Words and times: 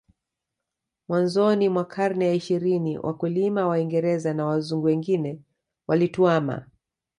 Mwanzoni 1.07 1.69
mwa 1.69 1.85
karne 1.85 2.27
ya 2.27 2.33
ishirini 2.33 2.97
wakulima 2.97 3.67
Waingereza 3.67 4.33
na 4.33 4.45
Wazungu 4.45 4.85
wengine 4.85 5.39
walituama 5.87 6.65